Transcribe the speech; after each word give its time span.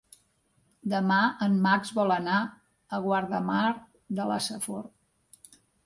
Demà 0.93 1.17
en 1.49 1.59
Max 1.67 1.93
vol 1.99 2.15
anar 2.17 2.39
a 2.99 3.03
Guardamar 3.07 3.71
de 4.21 4.31
la 4.35 4.43
Safor. 4.51 4.93